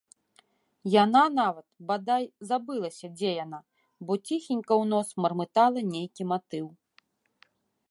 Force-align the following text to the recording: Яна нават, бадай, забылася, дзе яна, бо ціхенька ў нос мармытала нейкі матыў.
Яна 1.03 1.21
нават, 1.39 1.65
бадай, 1.91 2.23
забылася, 2.53 3.07
дзе 3.19 3.29
яна, 3.43 3.59
бо 4.09 4.19
ціхенька 4.27 4.69
ў 4.81 4.83
нос 4.95 5.07
мармытала 5.27 5.79
нейкі 5.93 6.23
матыў. 6.35 6.65